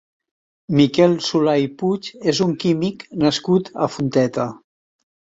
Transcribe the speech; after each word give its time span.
Miquel 0.77 1.11
Solà 1.25 1.51
i 1.63 1.67
Puig 1.81 2.09
és 2.33 2.39
un 2.45 2.55
químic 2.63 3.03
nascut 3.25 3.69
a 3.87 3.89
Fonteta. 3.97 4.47